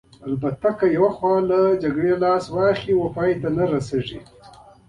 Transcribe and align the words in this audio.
البته 0.27 0.69
که 0.79 0.85
یو 0.95 1.03
اړخ 1.07 1.17
له 1.49 1.59
جګړې 1.83 2.13
لاس 2.23 2.43
واخلي، 2.55 2.93
جګړه 2.95 3.09
پای 3.15 3.31
ته 3.41 3.49
نه 3.57 3.63
رسېږي. 3.73 4.19